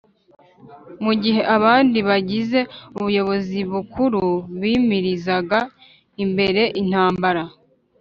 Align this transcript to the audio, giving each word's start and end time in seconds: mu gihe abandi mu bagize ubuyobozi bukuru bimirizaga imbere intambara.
mu 1.03 1.13
gihe 1.23 1.41
abandi 1.55 1.97
mu 2.01 2.05
bagize 2.09 2.59
ubuyobozi 2.97 3.59
bukuru 3.71 4.23
bimirizaga 4.61 5.59
imbere 6.23 6.61
intambara. 6.81 7.43